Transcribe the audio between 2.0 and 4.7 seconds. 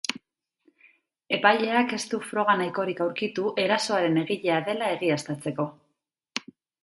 du froga nahikorik aurkitu erasoaren egilea